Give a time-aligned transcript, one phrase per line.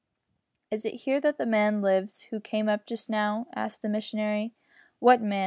[0.71, 4.51] "Is it here that the man lives who came up just now?" asked the missionary.
[4.97, 5.39] "What man?"